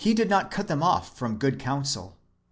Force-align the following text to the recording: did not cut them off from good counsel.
did 0.15 0.27
not 0.31 0.49
cut 0.49 0.67
them 0.67 0.81
off 0.81 1.15
from 1.15 1.37
good 1.37 1.59
counsel. 1.59 2.17